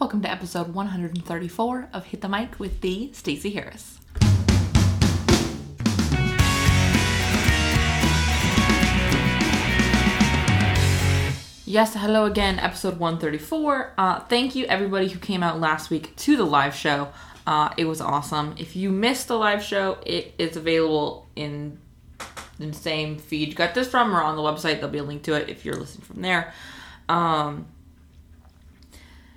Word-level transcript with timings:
Welcome 0.00 0.22
to 0.22 0.30
episode 0.30 0.74
134 0.74 1.88
of 1.92 2.06
Hit 2.06 2.20
the 2.20 2.28
Mic 2.28 2.58
with 2.58 2.80
the 2.80 3.12
Stacey 3.12 3.50
Harris. 3.50 4.00
Yes, 11.64 11.94
hello 11.94 12.24
again, 12.26 12.58
episode 12.58 12.98
134. 12.98 13.94
Uh, 13.96 14.20
thank 14.20 14.56
you 14.56 14.66
everybody 14.66 15.08
who 15.08 15.20
came 15.20 15.44
out 15.44 15.60
last 15.60 15.90
week 15.90 16.14
to 16.16 16.36
the 16.36 16.44
live 16.44 16.74
show. 16.74 17.10
Uh, 17.46 17.72
it 17.76 17.84
was 17.84 18.00
awesome. 18.00 18.56
If 18.58 18.74
you 18.74 18.90
missed 18.90 19.28
the 19.28 19.38
live 19.38 19.62
show, 19.62 19.98
it 20.04 20.34
is 20.38 20.56
available 20.56 21.28
in 21.36 21.78
the 22.58 22.72
same 22.72 23.16
feed 23.16 23.48
you 23.48 23.54
got 23.54 23.74
this 23.74 23.88
from 23.88 24.14
or 24.14 24.20
on 24.20 24.34
the 24.34 24.42
website. 24.42 24.74
There'll 24.74 24.88
be 24.88 24.98
a 24.98 25.04
link 25.04 25.22
to 25.22 25.34
it 25.34 25.48
if 25.48 25.64
you're 25.64 25.76
listening 25.76 26.04
from 26.04 26.20
there. 26.20 26.52
Um, 27.08 27.66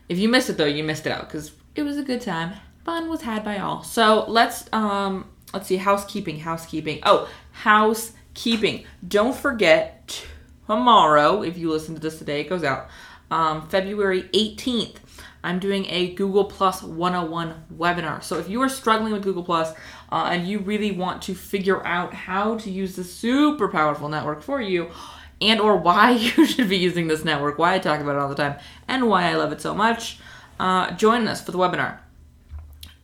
if 0.10 0.18
you 0.18 0.30
missed 0.30 0.50
it 0.50 0.58
though, 0.58 0.66
you 0.66 0.84
missed 0.84 1.05
it 1.05 1.12
out 1.12 1.28
because 1.28 1.52
it 1.76 1.84
was 1.84 1.98
a 1.98 2.04
good 2.04 2.21
time. 2.21 2.54
Fun 2.86 3.10
was 3.10 3.21
had 3.21 3.43
by 3.43 3.57
all. 3.57 3.84
So 3.84 4.25
let's 4.28 4.71
um 4.74 5.30
let's 5.54 5.68
see 5.68 5.78
housekeeping, 5.78 6.39
housekeeping. 6.39 7.00
Oh, 7.04 7.30
housekeeping. 7.52 8.86
Don't 9.07 9.36
forget 9.36 10.25
tomorrow, 10.68 11.42
if 11.42 11.57
you 11.57 11.71
listen 11.71 11.96
to 11.96 12.02
this 12.02 12.20
today, 12.20 12.42
it 12.42 12.50
goes 12.50 12.64
out. 12.64 12.89
Um, 13.32 13.68
February 13.68 14.24
18th. 14.33 14.97
I'm 15.43 15.60
doing 15.60 15.86
a 15.89 16.14
Google 16.14 16.46
Plus 16.46 16.83
101 16.83 17.66
webinar. 17.78 18.24
So 18.24 18.38
if 18.38 18.50
you 18.50 18.61
are 18.61 18.69
struggling 18.69 19.14
with 19.14 19.24
Google 19.24 19.44
Plus 19.44 19.71
uh, 20.11 20.30
and 20.32 20.47
you 20.47 20.60
really 20.60 20.92
want 20.92 21.21
to 21.24 21.36
figure 21.36 21.86
out 21.86 22.14
how 22.14 22.58
to 22.58 22.71
use 22.71 22.96
this 22.96 23.14
super 23.14 23.69
powerful 23.69 24.10
network 24.10 24.42
for 24.42 24.61
you, 24.61 24.89
and 25.41 25.59
or 25.59 25.75
why 25.77 26.11
you 26.36 26.46
should 26.46 26.69
be 26.69 26.77
using 26.77 27.07
this 27.07 27.23
network, 27.23 27.57
why 27.57 27.75
I 27.75 27.79
talk 27.79 28.00
about 28.00 28.15
it 28.15 28.19
all 28.19 28.29
the 28.29 28.36
time, 28.36 28.55
and 28.87 29.07
why 29.07 29.29
I 29.29 29.36
love 29.36 29.51
it 29.51 29.61
so 29.61 29.73
much, 29.73 30.19
uh, 30.60 30.91
join 30.91 31.27
us 31.27 31.43
for 31.43 31.51
the 31.51 31.57
webinar. 31.57 32.00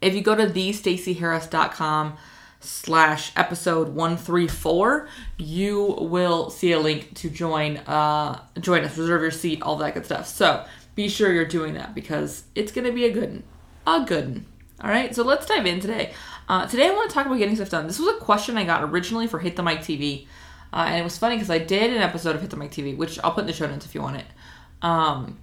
If 0.01 0.15
you 0.15 0.21
go 0.21 0.35
to 0.35 0.47
thestaceyharris.com 0.47 2.17
slash 2.59 3.31
episode 3.35 3.89
134, 3.89 5.07
you 5.37 5.97
will 5.99 6.49
see 6.49 6.71
a 6.71 6.79
link 6.79 7.13
to 7.15 7.29
join 7.29 7.77
uh, 7.77 8.41
join 8.59 8.83
us, 8.83 8.97
reserve 8.97 9.21
your 9.21 9.31
seat, 9.31 9.61
all 9.61 9.75
that 9.77 9.93
good 9.93 10.05
stuff. 10.05 10.27
So 10.27 10.65
be 10.95 11.07
sure 11.07 11.31
you're 11.31 11.45
doing 11.45 11.73
that 11.75 11.95
because 11.95 12.43
it's 12.55 12.71
going 12.71 12.85
to 12.85 12.91
be 12.91 13.05
a 13.05 13.11
good 13.11 13.29
one. 13.29 13.43
A 13.85 14.05
good 14.05 14.25
one. 14.25 14.45
All 14.81 14.89
right, 14.89 15.15
so 15.15 15.23
let's 15.23 15.45
dive 15.45 15.65
in 15.65 15.79
today. 15.79 16.13
Uh, 16.49 16.67
today 16.67 16.87
I 16.87 16.91
want 16.91 17.09
to 17.09 17.13
talk 17.13 17.25
about 17.25 17.37
getting 17.37 17.55
stuff 17.55 17.69
done. 17.69 17.87
This 17.87 17.99
was 17.99 18.15
a 18.15 18.19
question 18.19 18.57
I 18.57 18.65
got 18.65 18.83
originally 18.83 19.27
for 19.27 19.39
Hit 19.39 19.55
the 19.55 19.63
Mic 19.63 19.79
TV. 19.79 20.27
Uh, 20.73 20.85
and 20.87 20.99
it 20.99 21.03
was 21.03 21.19
funny 21.19 21.35
because 21.35 21.51
I 21.51 21.59
did 21.59 21.93
an 21.93 22.01
episode 22.01 22.33
of 22.35 22.41
Hit 22.41 22.49
the 22.49 22.57
Mic 22.57 22.71
TV, 22.71 22.97
which 22.97 23.19
I'll 23.23 23.31
put 23.31 23.41
in 23.41 23.47
the 23.47 23.53
show 23.53 23.67
notes 23.67 23.85
if 23.85 23.93
you 23.93 24.01
want 24.01 24.17
it, 24.17 24.25
um, 24.81 25.37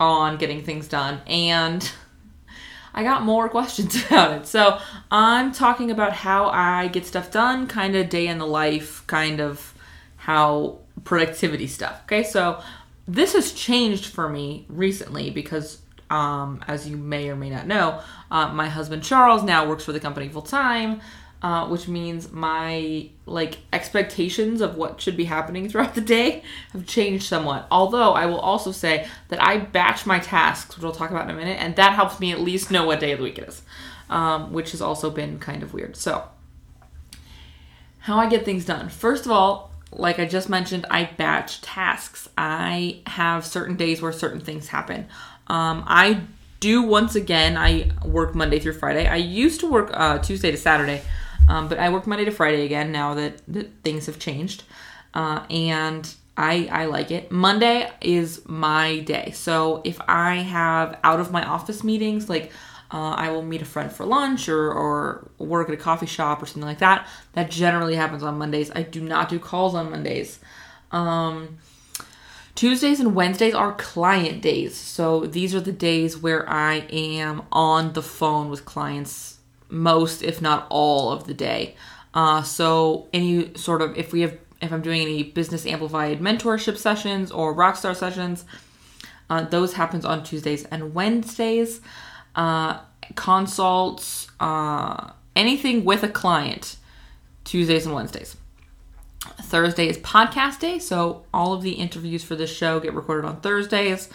on 0.00 0.36
getting 0.36 0.64
things 0.64 0.88
done. 0.88 1.20
And 1.28 1.88
I 2.94 3.04
got 3.04 3.22
more 3.22 3.48
questions 3.48 4.04
about 4.06 4.32
it. 4.32 4.46
So 4.48 4.80
I'm 5.12 5.52
talking 5.52 5.92
about 5.92 6.12
how 6.12 6.48
I 6.48 6.88
get 6.88 7.06
stuff 7.06 7.30
done, 7.30 7.68
kind 7.68 7.94
of 7.94 8.08
day 8.08 8.26
in 8.26 8.38
the 8.38 8.46
life, 8.46 9.06
kind 9.06 9.40
of 9.40 9.74
how 10.16 10.78
productivity 11.04 11.68
stuff. 11.68 12.00
Okay, 12.06 12.24
so 12.24 12.60
this 13.06 13.34
has 13.34 13.52
changed 13.52 14.06
for 14.06 14.28
me 14.28 14.66
recently 14.68 15.30
because, 15.30 15.80
um, 16.10 16.64
as 16.66 16.88
you 16.88 16.96
may 16.96 17.30
or 17.30 17.36
may 17.36 17.48
not 17.48 17.68
know, 17.68 18.00
uh, 18.32 18.48
my 18.48 18.68
husband 18.68 19.04
Charles 19.04 19.44
now 19.44 19.68
works 19.68 19.84
for 19.84 19.92
the 19.92 20.00
company 20.00 20.28
full 20.28 20.42
time 20.42 21.00
uh, 21.42 21.68
which 21.68 21.86
means 21.86 22.32
my 22.32 23.08
like 23.24 23.58
expectations 23.72 24.60
of 24.60 24.76
what 24.76 25.00
should 25.00 25.16
be 25.16 25.24
happening 25.24 25.68
throughout 25.68 25.94
the 25.94 26.00
day 26.00 26.42
have 26.72 26.86
changed 26.86 27.24
somewhat. 27.24 27.66
Although 27.70 28.12
I 28.12 28.26
will 28.26 28.40
also 28.40 28.72
say 28.72 29.06
that 29.28 29.42
I 29.42 29.58
batch 29.58 30.04
my 30.04 30.18
tasks, 30.18 30.76
which 30.76 30.82
we'll 30.82 30.92
talk 30.92 31.10
about 31.10 31.24
in 31.24 31.30
a 31.30 31.38
minute, 31.38 31.58
and 31.60 31.76
that 31.76 31.94
helps 31.94 32.18
me 32.18 32.32
at 32.32 32.40
least 32.40 32.70
know 32.70 32.84
what 32.84 33.00
day 33.00 33.12
of 33.12 33.18
the 33.18 33.24
week 33.24 33.38
it 33.38 33.48
is, 33.48 33.62
um, 34.10 34.52
which 34.52 34.72
has 34.72 34.82
also 34.82 35.10
been 35.10 35.38
kind 35.38 35.62
of 35.62 35.72
weird. 35.72 35.96
So, 35.96 36.28
how 38.00 38.18
I 38.18 38.28
get 38.28 38.44
things 38.44 38.64
done. 38.64 38.88
First 38.88 39.24
of 39.24 39.30
all, 39.30 39.70
like 39.92 40.18
I 40.18 40.24
just 40.24 40.48
mentioned, 40.48 40.86
I 40.90 41.04
batch 41.04 41.60
tasks. 41.60 42.28
I 42.36 43.00
have 43.06 43.46
certain 43.46 43.76
days 43.76 44.02
where 44.02 44.12
certain 44.12 44.40
things 44.40 44.68
happen. 44.68 45.06
Um, 45.46 45.84
I 45.86 46.22
do 46.60 46.82
once 46.82 47.14
again. 47.14 47.56
I 47.56 47.90
work 48.04 48.34
Monday 48.34 48.58
through 48.58 48.74
Friday. 48.74 49.06
I 49.06 49.16
used 49.16 49.60
to 49.60 49.70
work 49.70 49.90
uh, 49.92 50.18
Tuesday 50.18 50.50
to 50.50 50.56
Saturday. 50.56 51.02
Um, 51.48 51.68
but 51.68 51.78
I 51.78 51.88
work 51.88 52.06
Monday 52.06 52.24
to 52.26 52.30
Friday 52.30 52.64
again 52.64 52.92
now 52.92 53.14
that, 53.14 53.40
that 53.48 53.70
things 53.82 54.06
have 54.06 54.18
changed. 54.18 54.64
Uh, 55.14 55.44
and 55.50 56.14
I, 56.36 56.68
I 56.70 56.84
like 56.84 57.10
it. 57.10 57.32
Monday 57.32 57.90
is 58.00 58.42
my 58.46 59.00
day. 59.00 59.32
So 59.34 59.80
if 59.84 59.98
I 60.06 60.36
have 60.36 60.98
out 61.02 61.20
of 61.20 61.32
my 61.32 61.42
office 61.44 61.82
meetings, 61.82 62.28
like 62.28 62.52
uh, 62.92 63.10
I 63.10 63.30
will 63.30 63.42
meet 63.42 63.62
a 63.62 63.64
friend 63.66 63.90
for 63.90 64.04
lunch 64.06 64.48
or, 64.48 64.72
or 64.72 65.30
work 65.38 65.68
at 65.68 65.74
a 65.74 65.78
coffee 65.78 66.06
shop 66.06 66.42
or 66.42 66.46
something 66.46 66.68
like 66.68 66.78
that, 66.78 67.08
that 67.32 67.50
generally 67.50 67.96
happens 67.96 68.22
on 68.22 68.38
Mondays. 68.38 68.70
I 68.74 68.82
do 68.82 69.00
not 69.00 69.28
do 69.28 69.38
calls 69.38 69.74
on 69.74 69.90
Mondays. 69.90 70.38
Um, 70.92 71.58
Tuesdays 72.54 73.00
and 73.00 73.14
Wednesdays 73.14 73.54
are 73.54 73.72
client 73.72 74.42
days. 74.42 74.76
So 74.76 75.26
these 75.26 75.54
are 75.54 75.60
the 75.60 75.72
days 75.72 76.16
where 76.16 76.48
I 76.48 76.86
am 76.90 77.42
on 77.52 77.94
the 77.94 78.02
phone 78.02 78.50
with 78.50 78.64
clients 78.64 79.37
most, 79.68 80.22
if 80.22 80.40
not 80.40 80.66
all, 80.70 81.12
of 81.12 81.26
the 81.26 81.34
day. 81.34 81.76
Uh, 82.14 82.42
so 82.42 83.08
any 83.12 83.54
sort 83.54 83.82
of 83.82 83.96
if 83.96 84.12
we 84.12 84.22
have 84.22 84.36
if 84.60 84.72
I'm 84.72 84.82
doing 84.82 85.02
any 85.02 85.22
business 85.22 85.66
amplified 85.66 86.20
mentorship 86.20 86.76
sessions 86.76 87.30
or 87.30 87.54
rockstar 87.54 87.94
sessions, 87.94 88.44
uh, 89.30 89.42
those 89.42 89.74
happens 89.74 90.04
on 90.04 90.24
Tuesdays 90.24 90.64
and 90.64 90.94
Wednesdays. 90.94 91.80
Uh, 92.34 92.80
consults, 93.14 94.30
uh, 94.40 95.10
anything 95.34 95.84
with 95.84 96.02
a 96.02 96.08
client, 96.08 96.76
Tuesdays 97.44 97.86
and 97.86 97.94
Wednesdays. 97.94 98.36
Thursday 99.42 99.88
is 99.88 99.98
podcast 99.98 100.60
day, 100.60 100.78
so 100.78 101.24
all 101.32 101.52
of 101.52 101.62
the 101.62 101.72
interviews 101.72 102.22
for 102.22 102.36
this 102.36 102.54
show 102.54 102.80
get 102.80 102.94
recorded 102.94 103.26
on 103.26 103.40
Thursdays. 103.40 104.08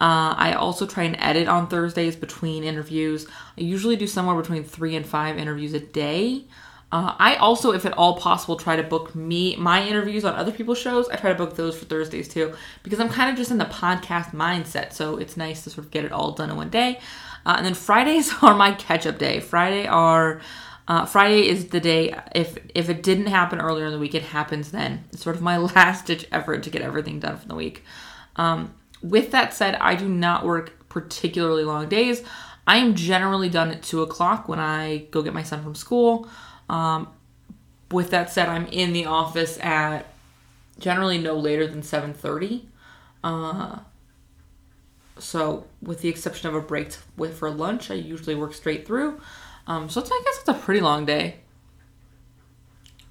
Uh, 0.00 0.34
I 0.36 0.52
also 0.52 0.86
try 0.86 1.04
and 1.04 1.16
edit 1.18 1.48
on 1.48 1.66
Thursdays 1.66 2.14
between 2.14 2.62
interviews. 2.62 3.26
I 3.56 3.62
usually 3.62 3.96
do 3.96 4.06
somewhere 4.06 4.36
between 4.36 4.62
three 4.62 4.94
and 4.94 5.04
five 5.04 5.38
interviews 5.38 5.74
a 5.74 5.80
day. 5.80 6.44
Uh, 6.90 7.14
I 7.18 7.34
also, 7.36 7.72
if 7.72 7.84
at 7.84 7.92
all 7.98 8.16
possible, 8.16 8.56
try 8.56 8.76
to 8.76 8.82
book 8.82 9.14
me 9.14 9.56
my 9.56 9.86
interviews 9.86 10.24
on 10.24 10.34
other 10.34 10.52
people's 10.52 10.78
shows. 10.78 11.08
I 11.08 11.16
try 11.16 11.30
to 11.30 11.36
book 11.36 11.54
those 11.56 11.76
for 11.76 11.84
Thursdays 11.84 12.28
too 12.28 12.54
because 12.82 12.98
I'm 12.98 13.10
kind 13.10 13.28
of 13.28 13.36
just 13.36 13.50
in 13.50 13.58
the 13.58 13.66
podcast 13.66 14.30
mindset. 14.32 14.92
So 14.92 15.18
it's 15.18 15.36
nice 15.36 15.64
to 15.64 15.70
sort 15.70 15.84
of 15.84 15.90
get 15.90 16.04
it 16.04 16.12
all 16.12 16.32
done 16.32 16.50
in 16.50 16.56
one 16.56 16.70
day. 16.70 17.00
Uh, 17.44 17.54
and 17.58 17.66
then 17.66 17.74
Fridays 17.74 18.32
are 18.42 18.54
my 18.54 18.72
catch 18.72 19.06
up 19.06 19.18
day. 19.18 19.40
Friday 19.40 19.86
are 19.86 20.40
uh, 20.86 21.04
Friday 21.04 21.46
is 21.46 21.68
the 21.68 21.80
day 21.80 22.14
if 22.34 22.56
if 22.74 22.88
it 22.88 23.02
didn't 23.02 23.26
happen 23.26 23.60
earlier 23.60 23.86
in 23.86 23.92
the 23.92 23.98
week, 23.98 24.14
it 24.14 24.22
happens 24.22 24.70
then. 24.70 25.04
It's 25.12 25.22
sort 25.22 25.36
of 25.36 25.42
my 25.42 25.56
last 25.74 26.06
ditch 26.06 26.26
effort 26.32 26.62
to 26.62 26.70
get 26.70 26.80
everything 26.80 27.20
done 27.20 27.36
for 27.36 27.48
the 27.48 27.54
week. 27.54 27.84
Um, 28.36 28.72
with 29.02 29.30
that 29.32 29.54
said, 29.54 29.74
I 29.76 29.94
do 29.94 30.08
not 30.08 30.44
work 30.44 30.88
particularly 30.88 31.64
long 31.64 31.88
days. 31.88 32.22
I 32.66 32.78
am 32.78 32.94
generally 32.94 33.48
done 33.48 33.70
at 33.70 33.82
two 33.82 34.02
o'clock 34.02 34.48
when 34.48 34.58
I 34.58 35.06
go 35.10 35.22
get 35.22 35.32
my 35.32 35.42
son 35.42 35.62
from 35.62 35.74
school. 35.74 36.28
Um, 36.68 37.08
with 37.90 38.10
that 38.10 38.30
said, 38.30 38.48
I'm 38.48 38.66
in 38.66 38.92
the 38.92 39.06
office 39.06 39.58
at 39.60 40.06
generally 40.78 41.18
no 41.18 41.36
later 41.36 41.66
than 41.66 41.82
seven 41.82 42.12
thirty. 42.12 42.68
Uh, 43.24 43.78
so, 45.18 45.66
with 45.82 46.00
the 46.00 46.08
exception 46.08 46.48
of 46.48 46.54
a 46.54 46.60
break 46.60 46.94
with 47.16 47.38
for 47.38 47.50
lunch, 47.50 47.90
I 47.90 47.94
usually 47.94 48.34
work 48.34 48.54
straight 48.54 48.86
through. 48.86 49.20
Um, 49.66 49.88
so 49.88 50.00
I 50.00 50.22
guess 50.24 50.40
it's 50.40 50.48
a 50.48 50.54
pretty 50.54 50.80
long 50.80 51.04
day. 51.04 51.36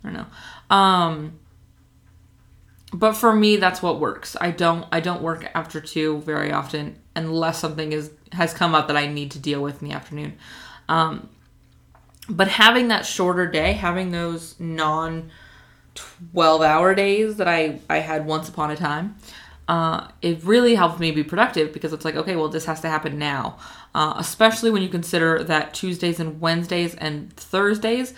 I 0.04 0.12
don't 0.12 0.14
know. 0.14 0.76
Um, 0.76 1.40
but 2.94 3.14
for 3.14 3.34
me 3.34 3.58
that's 3.58 3.82
what 3.82 4.00
works. 4.00 4.36
I 4.40 4.52
don't 4.52 4.86
i 4.92 5.00
don't 5.00 5.22
work 5.22 5.50
after 5.54 5.82
two 5.82 6.22
very 6.22 6.52
often 6.52 7.00
unless 7.16 7.60
something 7.60 7.92
is 7.92 8.12
has 8.34 8.54
come 8.54 8.76
up 8.76 8.88
that 8.88 8.98
i 8.98 9.08
need 9.08 9.32
to 9.32 9.40
deal 9.40 9.62
with 9.62 9.82
in 9.82 9.90
the 9.90 9.94
afternoon. 9.94 10.38
Um, 10.90 11.30
but 12.30 12.48
having 12.48 12.90
that 12.90 13.06
shorter 13.06 13.48
day 13.48 13.74
having 13.74 14.12
those 14.12 14.60
non 14.60 15.30
12 15.96 16.62
hour 16.62 16.94
days 16.94 17.38
that 17.38 17.48
i 17.48 17.80
i 17.90 17.98
had 17.98 18.26
once 18.26 18.48
upon 18.48 18.72
a 18.72 18.76
time 18.76 19.16
uh, 19.68 20.08
it 20.22 20.42
really 20.46 20.76
helped 20.76 20.98
me 20.98 21.12
be 21.12 21.26
productive 21.26 21.74
because 21.74 21.92
it's 21.92 22.06
like 22.06 22.16
okay 22.16 22.36
well 22.36 22.48
this 22.48 22.66
has 22.66 22.80
to 22.82 22.90
happen 22.90 23.18
now. 23.18 23.58
Uh, 23.94 24.14
especially 24.18 24.70
when 24.70 24.82
you 24.82 24.90
consider 24.90 25.44
that 25.44 25.74
tuesdays 25.74 26.20
and 26.20 26.40
wednesdays 26.40 26.94
and 26.96 27.34
thursdays 27.34 28.14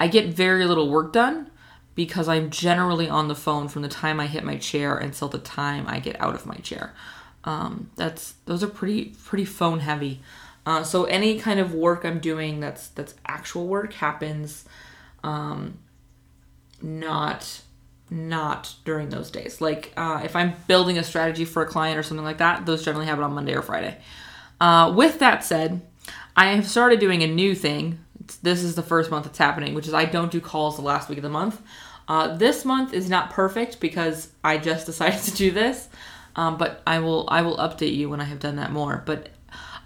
i 0.00 0.08
get 0.08 0.26
very 0.26 0.64
little 0.64 0.88
work 0.90 1.12
done 1.12 1.50
because 1.98 2.28
I'm 2.28 2.50
generally 2.50 3.08
on 3.08 3.26
the 3.26 3.34
phone 3.34 3.66
from 3.66 3.82
the 3.82 3.88
time 3.88 4.20
I 4.20 4.28
hit 4.28 4.44
my 4.44 4.56
chair 4.56 4.96
until 4.96 5.26
the 5.26 5.40
time 5.40 5.84
I 5.88 5.98
get 5.98 6.20
out 6.20 6.36
of 6.36 6.46
my 6.46 6.54
chair. 6.58 6.94
Um, 7.42 7.90
that's 7.96 8.34
those 8.44 8.62
are 8.62 8.68
pretty 8.68 9.16
pretty 9.24 9.44
phone 9.44 9.80
heavy. 9.80 10.22
Uh, 10.64 10.84
so 10.84 11.06
any 11.06 11.40
kind 11.40 11.58
of 11.58 11.74
work 11.74 12.04
I'm 12.04 12.20
doing 12.20 12.60
that's 12.60 12.86
that's 12.86 13.16
actual 13.26 13.66
work 13.66 13.94
happens 13.94 14.64
um, 15.24 15.78
not 16.80 17.62
not 18.10 18.76
during 18.84 19.08
those 19.08 19.32
days. 19.32 19.60
Like 19.60 19.92
uh, 19.96 20.20
if 20.22 20.36
I'm 20.36 20.54
building 20.68 20.98
a 20.98 21.02
strategy 21.02 21.44
for 21.44 21.62
a 21.62 21.66
client 21.66 21.98
or 21.98 22.04
something 22.04 22.24
like 22.24 22.38
that, 22.38 22.64
those 22.64 22.84
generally 22.84 23.06
happen 23.06 23.24
on 23.24 23.32
Monday 23.32 23.56
or 23.56 23.62
Friday. 23.62 23.98
Uh, 24.60 24.92
with 24.94 25.18
that 25.18 25.42
said, 25.42 25.80
I 26.36 26.50
have 26.50 26.68
started 26.68 27.00
doing 27.00 27.24
a 27.24 27.26
new 27.26 27.56
thing. 27.56 27.98
It's, 28.20 28.36
this 28.36 28.62
is 28.62 28.76
the 28.76 28.84
first 28.84 29.10
month 29.10 29.26
it's 29.26 29.38
happening, 29.38 29.74
which 29.74 29.88
is 29.88 29.94
I 29.94 30.04
don't 30.04 30.30
do 30.30 30.40
calls 30.40 30.76
the 30.76 30.82
last 30.82 31.08
week 31.08 31.18
of 31.18 31.22
the 31.22 31.28
month. 31.28 31.60
Uh, 32.08 32.34
this 32.36 32.64
month 32.64 32.94
is 32.94 33.10
not 33.10 33.30
perfect 33.30 33.80
because 33.80 34.30
I 34.42 34.58
just 34.58 34.86
decided 34.86 35.20
to 35.22 35.34
do 35.34 35.50
this, 35.50 35.88
um, 36.34 36.56
but 36.56 36.82
I 36.86 36.98
will 37.00 37.28
I 37.28 37.42
will 37.42 37.58
update 37.58 37.94
you 37.94 38.08
when 38.08 38.20
I 38.20 38.24
have 38.24 38.40
done 38.40 38.56
that 38.56 38.72
more. 38.72 39.02
But 39.06 39.28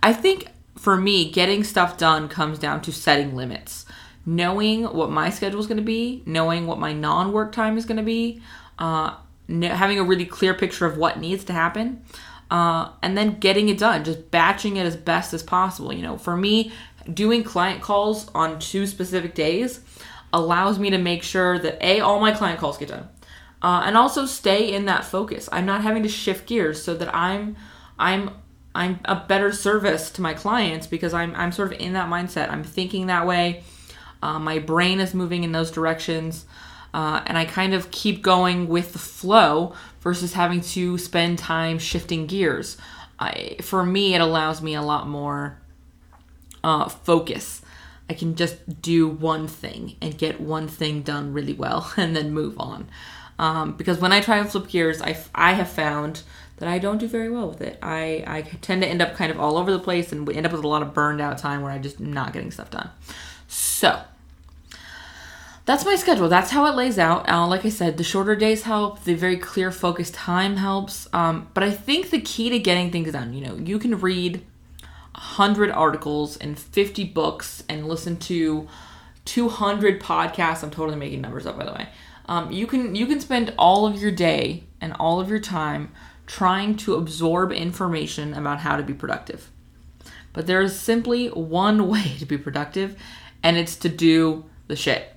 I 0.03 0.13
think 0.13 0.49
for 0.79 0.97
me, 0.97 1.31
getting 1.31 1.65
stuff 1.65 1.99
done 1.99 2.29
comes 2.29 2.59
down 2.59 2.81
to 2.83 2.93
setting 2.93 3.35
limits, 3.35 3.85
knowing 4.25 4.85
what 4.85 5.11
my 5.11 5.31
schedule 5.31 5.61
is 5.61 5.67
going 5.67 5.77
to 5.77 5.83
be, 5.83 6.23
knowing 6.25 6.67
what 6.67 6.79
my 6.79 6.93
non-work 6.93 7.53
time 7.53 7.77
is 7.77 7.85
going 7.85 7.99
to 7.99 8.03
be, 8.03 8.41
uh, 8.79 9.15
having 9.49 9.99
a 9.99 10.05
really 10.05 10.25
clear 10.25 10.55
picture 10.55 10.87
of 10.87 10.97
what 10.97 11.21
needs 11.21 11.45
to 11.45 11.53
happen. 11.53 12.03
Uh, 12.51 12.91
and 13.03 13.17
then 13.17 13.39
getting 13.39 13.71
it 13.71 13.79
done, 13.79 14.05
just 14.05 14.31
batching 14.31 14.77
it 14.77 14.85
as 14.85 14.95
best 14.95 15.33
as 15.33 15.43
possible. 15.43 15.91
You 15.91 16.03
know, 16.03 16.19
for 16.19 16.37
me, 16.37 16.71
doing 17.13 17.43
client 17.43 17.81
calls 17.81 18.29
on 18.35 18.59
two 18.59 18.87
specific 18.87 19.35
days 19.35 19.81
allows 20.33 20.79
me 20.79 20.91
to 20.91 20.99
make 20.99 21.23
sure 21.23 21.59
that 21.59 21.79
a 21.81 22.01
all 22.01 22.21
my 22.21 22.33
client 22.33 22.59
calls 22.59 22.79
get 22.79 22.89
done, 22.89 23.09
uh, 23.63 23.83
and 23.85 23.97
also 23.97 24.27
stay 24.27 24.73
in 24.73 24.87
that 24.87 25.05
focus. 25.05 25.49
I'm 25.53 25.67
not 25.67 25.83
having 25.83 26.03
to 26.03 26.09
shift 26.09 26.47
gears 26.47 26.83
so 26.83 26.95
that 26.95 27.15
I'm 27.15 27.57
I'm 27.99 28.31
I'm 28.75 29.01
a 29.05 29.17
better 29.17 29.53
service 29.53 30.11
to 30.13 30.23
my 30.23 30.35
clients 30.35 30.87
because 30.87 31.15
I'm 31.15 31.35
I'm 31.35 31.53
sort 31.53 31.73
of 31.73 31.81
in 31.81 31.93
that 31.95 32.09
mindset. 32.09 32.51
I'm 32.51 32.65
thinking 32.65 33.07
that 33.07 33.27
way. 33.27 33.63
Uh, 34.23 34.39
my 34.39 34.59
brain 34.59 35.01
is 35.01 35.15
moving 35.15 35.45
in 35.45 35.53
those 35.53 35.71
directions. 35.71 36.47
Uh, 36.95 37.23
and 37.27 37.39
I 37.39 37.47
kind 37.47 37.73
of 37.73 37.91
keep 37.91 38.23
going 38.23 38.69
with 38.69 38.93
the 38.93 38.99
flow 38.99 39.75
versus 40.01 40.35
having 40.35 40.61
to 40.61 40.99
spend 40.99 41.39
time 41.39 41.79
shifting 41.79 42.27
gears. 42.27 42.77
I, 43.19 43.57
for 43.63 43.85
me, 43.85 44.15
it 44.15 44.21
allows 44.21 44.61
me 44.61 44.75
a 44.75 44.83
lot 44.83 45.09
more 45.09 45.59
uh, 46.63 46.89
focus. 46.89 47.62
I 48.13 48.15
can 48.15 48.35
just 48.35 48.83
do 48.83 49.09
one 49.09 49.49
thing 49.49 49.97
and 50.03 50.19
get 50.19 50.39
one 50.39 50.69
thing 50.69 51.01
done 51.01 51.33
really 51.33 51.55
well 51.55 51.91
and 51.97 52.15
then 52.15 52.35
move 52.35 52.61
on. 52.61 52.89
Um, 53.39 53.73
because 53.73 53.99
when 53.99 54.13
I 54.13 54.21
try 54.21 54.37
and 54.37 54.51
flip 54.51 54.69
gears, 54.69 55.01
I, 55.01 55.17
I 55.35 55.55
have 55.55 55.71
found 55.71 56.23
that 56.59 56.69
I 56.69 56.79
don't 56.79 56.99
do 56.99 57.09
very 57.09 57.31
well 57.31 57.49
with 57.49 57.63
it. 57.63 57.79
I, 57.81 58.23
I 58.27 58.43
tend 58.61 58.83
to 58.83 58.89
end 58.89 59.01
up 59.01 59.15
kind 59.15 59.33
of 59.33 59.41
all 59.41 59.57
over 59.57 59.73
the 59.73 59.79
place 59.79 60.13
and 60.13 60.27
we 60.27 60.35
end 60.35 60.45
up 60.45 60.53
with 60.53 60.63
a 60.63 60.69
lot 60.69 60.83
of 60.83 60.93
burned 60.93 61.23
out 61.23 61.39
time 61.39 61.63
where 61.63 61.73
I'm 61.73 61.83
just 61.83 61.99
not 62.01 62.35
getting 62.35 62.51
stuff 62.51 62.71
done. 62.71 62.91
So 63.49 64.03
that's 65.65 65.87
my 65.87 65.97
schedule. 65.97 66.29
That's 66.29 66.51
how 66.51 66.67
it 66.67 66.77
lays 66.77 66.99
out. 66.99 67.27
Uh, 67.31 67.47
like 67.47 67.65
I 67.65 67.71
said, 67.71 67.97
the 67.97 68.05
shorter 68.05 68.37
days 68.37 68.65
help. 68.65 69.05
The 69.05 69.15
very 69.15 69.39
clear, 69.39 69.73
focused 69.73 70.13
time 70.13 70.57
helps. 70.57 71.09
Um, 71.15 71.49
but 71.55 71.65
I 71.65 71.71
think 71.71 72.11
the 72.11 72.21
key 72.21 72.51
to 72.51 72.59
getting 72.59 72.91
things 72.91 73.13
done, 73.13 73.33
you 73.33 73.47
know, 73.47 73.57
you 73.57 73.79
can 73.79 73.99
read 73.99 74.45
100 75.15 75.71
articles 75.71 76.37
and 76.37 76.59
50 76.59 77.05
books 77.05 77.63
and 77.69 77.87
listen 77.87 78.17
to 78.19 78.69
200 79.25 80.01
podcasts. 80.01 80.63
I'm 80.63 80.71
totally 80.71 80.97
making 80.97 81.21
numbers 81.21 81.47
up, 81.47 81.59
by 81.59 81.65
the 81.65 81.73
way. 81.73 81.89
Um, 82.27 82.51
you 82.51 82.67
can 82.67 82.95
you 82.95 83.07
can 83.07 83.21
spend 83.21 83.53
all 83.59 83.87
of 83.87 84.01
your 84.01 84.11
day 84.11 84.65
and 84.81 84.93
all 84.95 85.21
of 85.21 85.29
your 85.29 85.41
time 85.41 85.93
trying 86.27 86.77
to 86.77 86.95
absorb 86.95 87.53
information 87.53 88.33
about 88.35 88.61
how 88.61 88.77
to 88.77 88.83
be 88.83 88.95
productive. 88.95 89.51
But 90.33 90.47
there 90.47 90.63
is 90.63 90.79
simply 90.79 91.29
one 91.29 91.89
way 91.91 92.17
to 92.19 92.27
be 92.27 92.39
productive, 92.39 92.97
and 93.43 93.57
it's 93.57 93.77
to 93.77 93.89
do 93.89 94.45
the 94.69 94.77
shit. 94.77 95.13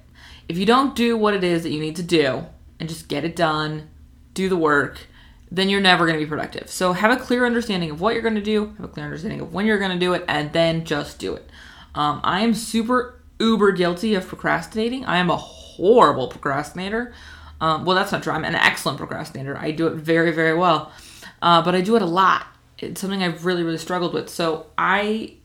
If 0.47 0.57
you 0.57 0.65
don't 0.65 0.95
do 0.95 1.17
what 1.17 1.33
it 1.33 1.43
is 1.43 1.63
that 1.63 1.71
you 1.71 1.79
need 1.79 1.95
to 1.95 2.03
do 2.03 2.45
and 2.79 2.89
just 2.89 3.07
get 3.07 3.23
it 3.23 3.35
done, 3.35 3.89
do 4.33 4.49
the 4.49 4.57
work, 4.57 5.07
then 5.55 5.69
you're 5.69 5.79
never 5.79 6.05
going 6.05 6.19
to 6.19 6.23
be 6.23 6.29
productive. 6.29 6.69
So 6.69 6.91
have 6.91 7.11
a 7.11 7.21
clear 7.21 7.45
understanding 7.45 7.89
of 7.89 8.01
what 8.01 8.13
you're 8.13 8.21
going 8.21 8.35
to 8.35 8.41
do, 8.41 8.73
have 8.77 8.83
a 8.83 8.87
clear 8.89 9.05
understanding 9.05 9.39
of 9.39 9.53
when 9.53 9.65
you're 9.65 9.79
going 9.79 9.91
to 9.91 9.97
do 9.97 10.13
it, 10.13 10.25
and 10.27 10.51
then 10.51 10.83
just 10.83 11.17
do 11.17 11.33
it. 11.33 11.49
Um, 11.95 12.19
I 12.25 12.41
am 12.41 12.53
super 12.53 13.21
uber 13.39 13.71
guilty 13.71 14.15
of 14.15 14.27
procrastinating. 14.27 15.05
I 15.05 15.17
am 15.17 15.29
a 15.29 15.37
horrible 15.37 16.27
procrastinator. 16.27 17.13
Um, 17.61 17.85
well, 17.85 17.95
that's 17.95 18.11
not 18.11 18.21
true. 18.21 18.33
I'm 18.33 18.43
an 18.43 18.55
excellent 18.55 18.97
procrastinator. 18.97 19.57
I 19.57 19.71
do 19.71 19.87
it 19.87 19.93
very, 19.93 20.31
very 20.31 20.57
well, 20.57 20.91
uh, 21.41 21.61
but 21.61 21.73
I 21.73 21.79
do 21.79 21.95
it 21.95 22.01
a 22.01 22.05
lot. 22.05 22.47
It's 22.79 22.99
something 22.99 23.23
I've 23.23 23.45
really, 23.45 23.63
really 23.63 23.77
struggled 23.77 24.13
with. 24.13 24.29
So 24.29 24.67
I 24.77 25.35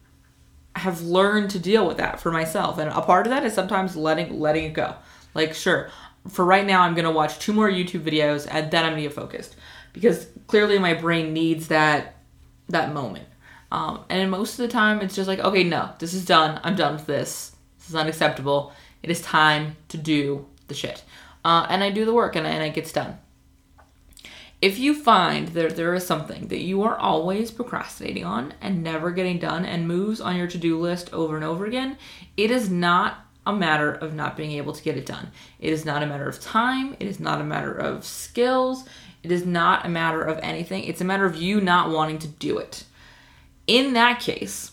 have 0.74 1.02
learned 1.02 1.50
to 1.50 1.60
deal 1.60 1.86
with 1.86 1.98
that 1.98 2.20
for 2.20 2.32
myself, 2.32 2.78
and 2.78 2.90
a 2.90 3.00
part 3.00 3.26
of 3.26 3.30
that 3.30 3.44
is 3.44 3.54
sometimes 3.54 3.94
letting 3.94 4.40
letting 4.40 4.64
it 4.64 4.72
go. 4.72 4.96
Like, 5.34 5.54
sure, 5.54 5.88
for 6.28 6.44
right 6.44 6.66
now, 6.66 6.82
I'm 6.82 6.96
gonna 6.96 7.12
watch 7.12 7.38
two 7.38 7.52
more 7.52 7.70
YouTube 7.70 8.02
videos, 8.02 8.48
and 8.50 8.72
then 8.72 8.84
I'm 8.84 8.92
gonna 8.92 9.02
get 9.02 9.12
focused 9.12 9.54
because 9.92 10.26
clearly 10.46 10.78
my 10.78 10.94
brain 10.94 11.32
needs 11.32 11.69
that 11.69 12.16
that 12.69 12.92
moment. 12.92 13.26
Um, 13.72 14.04
and 14.08 14.31
most 14.31 14.58
of 14.58 14.58
the 14.58 14.72
time, 14.72 15.00
it's 15.00 15.14
just 15.14 15.28
like, 15.28 15.38
okay, 15.38 15.64
no, 15.64 15.90
this 15.98 16.14
is 16.14 16.25
done. 16.25 16.60
I'm 16.64 16.76
done 16.76 16.94
with 16.94 17.06
this. 17.06 17.54
This 17.78 17.90
is 17.90 17.94
unacceptable. 17.94 18.72
It 19.02 19.10
is 19.10 19.22
time 19.22 19.76
to 19.88 19.96
do 19.96 20.46
the 20.69 20.75
shit. 20.75 21.04
Uh, 21.44 21.66
and 21.69 21.82
I 21.82 21.90
do 21.90 22.04
the 22.04 22.14
work, 22.14 22.37
and, 22.37 22.46
and 22.46 22.62
it 22.62 22.75
gets 22.75 22.92
done. 22.92 23.19
If 24.60 24.78
you 24.78 24.94
find 24.94 25.48
that 25.48 25.76
there 25.76 25.94
is 25.94 26.06
something 26.06 26.48
that 26.48 26.60
you 26.60 26.82
are 26.82 26.98
always 26.98 27.50
procrastinating 27.50 28.25
on 28.25 28.52
and 28.60 28.82
never 28.82 29.10
getting 29.10 29.38
done 29.38 29.64
and 29.64 29.88
moves 29.88 30.20
on 30.20 30.37
your 30.37 30.48
to 30.48 30.58
do 30.58 30.78
list 30.78 31.12
over 31.14 31.34
and 31.37 31.44
over 31.44 31.64
again, 31.64 31.96
it 32.37 32.50
is 32.50 32.69
not 32.69 33.25
a 33.46 33.54
matter 33.54 33.90
of 33.90 34.14
not 34.14 34.37
being 34.37 34.52
able 34.52 34.75
to 34.75 34.82
get 34.82 34.98
it 34.98 35.06
done. 35.06 35.31
It 35.60 35.72
is 35.72 35.87
not 35.87 36.02
a 36.02 36.06
matter 36.06 36.28
of 36.28 36.40
time. 36.40 36.94
It 37.00 37.06
is 37.06 37.19
not 37.19 37.40
a 37.40 37.44
matter 37.44 37.72
of 37.72 38.04
skills. 38.04 38.84
It 39.22 39.31
is 39.31 39.44
not 39.44 39.84
a 39.84 39.88
matter 39.88 40.22
of 40.22 40.38
anything. 40.43 40.84
It's 40.84 41.00
a 41.00 41.05
matter 41.05 41.26
of 41.26 41.37
you 41.37 41.61
not 41.61 41.90
wanting 41.90 42.19
to 42.20 42.28
do 42.28 42.58
it. 42.58 42.84
In 43.67 43.93
that 43.93 44.20
case, 44.20 44.72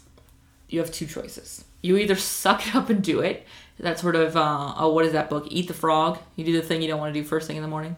you 0.69 0.79
have 0.79 0.91
two 0.91 1.05
choices. 1.05 1.65
You 1.81 1.97
either 1.97 2.15
suck 2.15 2.67
it 2.67 2.75
up 2.75 2.89
and 2.89 3.03
do 3.03 3.19
it. 3.19 3.45
That 3.79 3.99
sort 3.99 4.15
of, 4.15 4.35
uh, 4.35 4.73
oh, 4.77 4.91
what 4.93 5.05
is 5.05 5.11
that 5.11 5.29
book? 5.29 5.45
Eat 5.49 5.67
the 5.67 5.73
Frog. 5.73 6.17
You 6.35 6.43
do 6.43 6.53
the 6.53 6.61
thing 6.61 6.81
you 6.81 6.87
don't 6.87 6.99
want 6.99 7.13
to 7.13 7.19
do 7.19 7.25
first 7.25 7.47
thing 7.47 7.57
in 7.57 7.61
the 7.61 7.69
morning. 7.69 7.95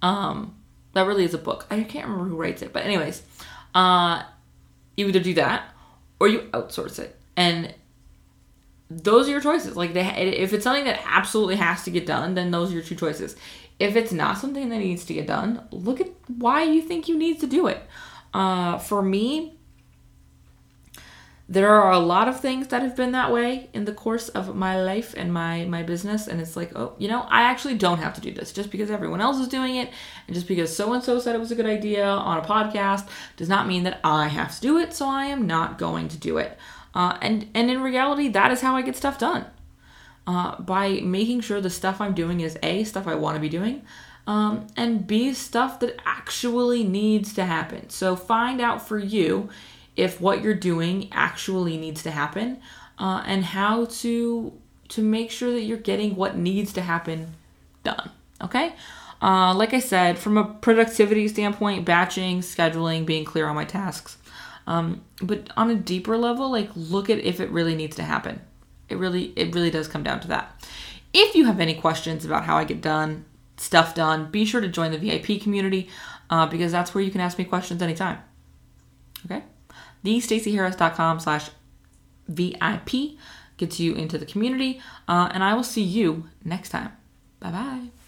Um, 0.00 0.54
that 0.92 1.06
really 1.06 1.24
is 1.24 1.34
a 1.34 1.38
book. 1.38 1.66
I 1.70 1.82
can't 1.82 2.06
remember 2.06 2.28
who 2.28 2.36
writes 2.36 2.62
it, 2.62 2.72
but 2.72 2.84
anyways, 2.84 3.22
uh, 3.74 4.22
you 4.96 5.08
either 5.08 5.20
do 5.20 5.34
that 5.34 5.64
or 6.20 6.28
you 6.28 6.40
outsource 6.52 6.98
it, 6.98 7.18
and 7.36 7.74
those 8.90 9.26
are 9.26 9.30
your 9.30 9.40
choices. 9.40 9.76
Like, 9.76 9.94
they, 9.94 10.06
if 10.06 10.52
it's 10.52 10.64
something 10.64 10.84
that 10.84 11.00
absolutely 11.06 11.56
has 11.56 11.84
to 11.84 11.90
get 11.90 12.06
done, 12.06 12.34
then 12.34 12.50
those 12.50 12.70
are 12.70 12.74
your 12.74 12.82
two 12.82 12.94
choices. 12.94 13.36
If 13.82 13.96
it's 13.96 14.12
not 14.12 14.38
something 14.38 14.68
that 14.68 14.78
needs 14.78 15.04
to 15.06 15.14
get 15.14 15.26
done, 15.26 15.66
look 15.72 16.00
at 16.00 16.06
why 16.28 16.62
you 16.62 16.80
think 16.80 17.08
you 17.08 17.18
need 17.18 17.40
to 17.40 17.48
do 17.48 17.66
it. 17.66 17.82
Uh, 18.32 18.78
for 18.78 19.02
me, 19.02 19.58
there 21.48 21.68
are 21.68 21.90
a 21.90 21.98
lot 21.98 22.28
of 22.28 22.38
things 22.38 22.68
that 22.68 22.80
have 22.82 22.94
been 22.94 23.10
that 23.10 23.32
way 23.32 23.68
in 23.72 23.84
the 23.84 23.92
course 23.92 24.28
of 24.28 24.54
my 24.54 24.80
life 24.80 25.14
and 25.16 25.34
my 25.34 25.64
my 25.64 25.82
business 25.82 26.28
and 26.28 26.40
it's 26.40 26.56
like 26.56 26.70
oh 26.76 26.94
you 26.96 27.08
know 27.08 27.26
i 27.28 27.42
actually 27.42 27.74
don't 27.74 27.98
have 27.98 28.14
to 28.14 28.20
do 28.20 28.32
this. 28.32 28.52
Just 28.52 28.70
because 28.70 28.88
everyone 28.88 29.20
else 29.20 29.38
is 29.38 29.48
doing 29.48 29.74
it 29.74 29.90
and 30.28 30.34
just 30.34 30.46
because 30.46 30.74
so 30.74 30.92
and 30.92 31.02
so 31.02 31.18
said 31.18 31.34
it 31.34 31.40
was 31.40 31.50
a 31.50 31.56
good 31.56 31.66
idea 31.66 32.06
on 32.06 32.38
a 32.38 32.42
podcast 32.42 33.08
does 33.36 33.48
not 33.48 33.66
mean 33.66 33.82
that 33.82 33.98
i 34.04 34.28
have 34.28 34.54
to 34.54 34.60
do 34.60 34.78
it 34.78 34.94
so 34.94 35.08
i 35.08 35.24
am 35.24 35.44
not 35.48 35.76
going 35.76 36.06
to 36.08 36.16
do 36.16 36.38
it. 36.38 36.56
Uh, 36.94 37.18
and 37.20 37.48
and 37.52 37.68
in 37.68 37.82
reality 37.82 38.28
that 38.28 38.52
is 38.52 38.60
how 38.60 38.76
i 38.76 38.82
get 38.82 38.94
stuff 38.94 39.18
done 39.18 39.44
uh, 40.26 40.60
by 40.60 41.00
making 41.00 41.40
sure 41.40 41.60
the 41.60 41.70
stuff 41.70 42.00
I'm 42.00 42.14
doing 42.14 42.40
is 42.40 42.58
A, 42.62 42.84
stuff 42.84 43.06
I 43.06 43.14
want 43.14 43.36
to 43.36 43.40
be 43.40 43.48
doing, 43.48 43.82
um, 44.26 44.66
and 44.76 45.06
B, 45.06 45.34
stuff 45.34 45.80
that 45.80 46.00
actually 46.06 46.84
needs 46.84 47.34
to 47.34 47.44
happen. 47.44 47.90
So 47.90 48.14
find 48.14 48.60
out 48.60 48.86
for 48.86 48.98
you 48.98 49.48
if 49.96 50.20
what 50.20 50.42
you're 50.42 50.54
doing 50.54 51.08
actually 51.12 51.76
needs 51.76 52.02
to 52.02 52.10
happen 52.10 52.60
uh, 52.98 53.22
and 53.26 53.44
how 53.44 53.86
to 53.86 54.52
to 54.88 55.02
make 55.02 55.30
sure 55.30 55.50
that 55.52 55.62
you're 55.62 55.78
getting 55.78 56.14
what 56.16 56.36
needs 56.36 56.72
to 56.72 56.80
happen 56.80 57.34
done 57.82 58.10
okay 58.40 58.74
uh, 59.20 59.54
like 59.54 59.74
i 59.74 59.78
said 59.78 60.18
from 60.18 60.36
a 60.36 60.44
productivity 60.44 61.26
standpoint 61.28 61.84
batching 61.84 62.40
scheduling 62.40 63.04
being 63.04 63.24
clear 63.24 63.46
on 63.46 63.54
my 63.54 63.64
tasks 63.64 64.18
um, 64.66 65.02
but 65.20 65.50
on 65.56 65.70
a 65.70 65.74
deeper 65.74 66.16
level 66.16 66.50
like 66.50 66.70
look 66.74 67.10
at 67.10 67.18
if 67.18 67.40
it 67.40 67.50
really 67.50 67.74
needs 67.74 67.96
to 67.96 68.02
happen 68.02 68.40
it 68.92 68.96
really 68.96 69.32
it 69.36 69.54
really 69.54 69.70
does 69.70 69.88
come 69.88 70.02
down 70.02 70.20
to 70.20 70.28
that. 70.28 70.64
If 71.12 71.34
you 71.34 71.46
have 71.46 71.60
any 71.60 71.74
questions 71.74 72.24
about 72.24 72.44
how 72.44 72.56
I 72.56 72.64
get 72.64 72.80
done 72.80 73.24
stuff 73.56 73.94
done, 73.94 74.30
be 74.30 74.44
sure 74.44 74.60
to 74.60 74.68
join 74.68 74.92
the 74.92 74.98
VIP 74.98 75.40
community 75.40 75.88
uh, 76.30 76.46
because 76.46 76.72
that's 76.72 76.94
where 76.94 77.04
you 77.04 77.10
can 77.10 77.20
ask 77.20 77.38
me 77.38 77.44
questions 77.44 77.82
anytime. 77.82 78.18
Okay, 79.24 79.44
thestaceyharris.com 80.04 81.20
slash 81.20 81.50
VIP 82.28 83.18
gets 83.56 83.78
you 83.78 83.94
into 83.94 84.18
the 84.18 84.26
community, 84.26 84.80
uh, 85.08 85.30
and 85.32 85.44
I 85.44 85.54
will 85.54 85.64
see 85.64 85.82
you 85.82 86.28
next 86.44 86.70
time. 86.70 86.92
Bye 87.40 87.50
bye. 87.50 88.01